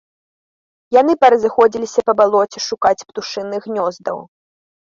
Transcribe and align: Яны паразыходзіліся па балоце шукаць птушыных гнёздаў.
Яны 0.97 1.13
паразыходзіліся 1.25 2.01
па 2.07 2.13
балоце 2.21 2.59
шукаць 2.69 3.05
птушыных 3.11 3.61
гнёздаў. 3.71 4.17